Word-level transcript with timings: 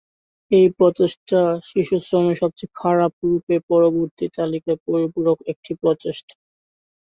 এই 0.51 0.67
প্রচেষ্টা 0.77 1.39
শিশুশ্রমের 1.69 2.37
সবচেয়ে 2.41 2.75
খারাপ 2.75 3.11
রূপের 3.23 3.59
পূর্ববর্তী 3.67 4.25
তালিকার 4.37 4.77
পরিপূরক 4.87 5.37
একটি 5.51 5.71
প্রচেষ্টা। 5.81 6.35